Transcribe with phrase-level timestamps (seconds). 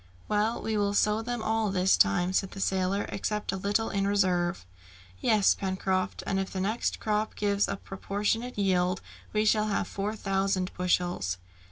[0.27, 4.07] "Well, we will sow them all this time," said the sailor, "except a little in
[4.07, 4.65] reserve."
[5.19, 8.99] "Yes, Pencroft, and if the next crop gives a proportionate yield,
[9.31, 11.37] we shall have four thousand bushels."